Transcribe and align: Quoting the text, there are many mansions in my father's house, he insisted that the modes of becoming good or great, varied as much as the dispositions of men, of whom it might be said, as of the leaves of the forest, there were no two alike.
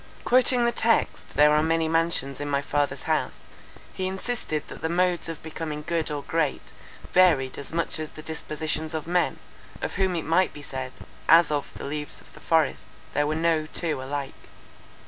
Quoting 0.25 0.65
the 0.65 0.71
text, 0.71 1.35
there 1.35 1.51
are 1.51 1.61
many 1.61 1.87
mansions 1.87 2.39
in 2.39 2.49
my 2.49 2.59
father's 2.63 3.03
house, 3.03 3.41
he 3.93 4.07
insisted 4.07 4.67
that 4.67 4.81
the 4.81 4.89
modes 4.89 5.29
of 5.29 5.43
becoming 5.43 5.83
good 5.85 6.09
or 6.09 6.23
great, 6.23 6.73
varied 7.13 7.59
as 7.59 7.71
much 7.71 7.99
as 7.99 8.13
the 8.13 8.23
dispositions 8.23 8.95
of 8.95 9.05
men, 9.05 9.37
of 9.79 9.93
whom 9.97 10.15
it 10.15 10.25
might 10.25 10.53
be 10.53 10.63
said, 10.63 10.91
as 11.29 11.51
of 11.51 11.71
the 11.75 11.85
leaves 11.85 12.19
of 12.19 12.33
the 12.33 12.39
forest, 12.39 12.85
there 13.13 13.27
were 13.27 13.35
no 13.35 13.67
two 13.67 14.01
alike. 14.01 14.33